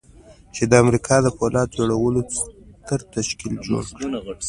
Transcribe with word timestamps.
چې 0.55 0.63
د 0.69 0.73
امريکا 0.83 1.15
د 1.21 1.27
پولاد 1.37 1.67
جوړولو 1.77 2.21
ستر 2.37 2.99
تشکيل 3.15 3.53
جوړ 3.67 3.83
کړي. 3.95 4.07